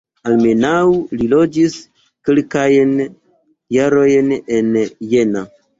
[0.29, 0.71] Almenaŭ
[1.19, 1.77] li loĝis
[2.31, 2.99] kelkajn
[3.79, 4.77] jarojn en
[5.17, 5.51] Jena.